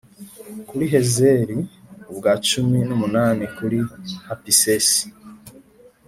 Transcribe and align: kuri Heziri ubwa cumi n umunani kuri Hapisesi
kuri 0.67 0.83
Heziri 0.93 1.57
ubwa 2.11 2.33
cumi 2.47 2.79
n 2.87 2.89
umunani 2.95 3.43
kuri 3.55 3.79
Hapisesi 4.27 5.03